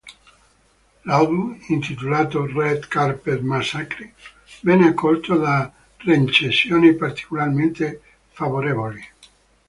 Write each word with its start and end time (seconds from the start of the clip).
L'album, 1.05 1.59
intitolato 1.69 2.43
"Red 2.47 2.87
Carpet 2.87 3.39
Massacre", 3.41 4.13
venne 4.63 4.87
accolto 4.87 5.37
da 5.37 5.71
recensioni 5.99 6.95
particolarmente 6.95 8.01
favorevoli. 8.31 9.03